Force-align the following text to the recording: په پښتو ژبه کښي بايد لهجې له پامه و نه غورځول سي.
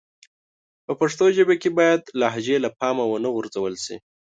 په 0.85 0.93
پښتو 0.99 1.25
ژبه 1.35 1.53
کښي 1.61 1.71
بايد 1.77 2.01
لهجې 2.21 2.57
له 2.65 2.69
پامه 2.79 3.03
و 3.07 3.21
نه 3.23 3.29
غورځول 3.35 3.73
سي. 3.85 3.95